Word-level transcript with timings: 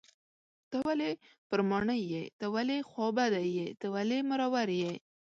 ته 0.69 0.77
ولې 0.87 1.09
پر 1.49 1.59
ماڼي 1.69 1.99
یې 2.11 2.21
.ته 2.39 2.45
ولې 2.55 2.77
خوابدی 2.89 3.47
یې 3.57 3.67
.ته 3.79 3.87
ولې 3.95 4.19
مرور 4.29 4.69
یې 4.81 4.93